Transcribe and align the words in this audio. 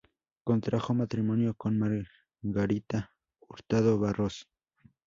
Contrajo 0.43 0.95
matrimonio 0.95 1.53
con 1.53 1.77
Margarita 1.77 3.11
Hurtado 3.39 3.99
Barros. 3.99 4.47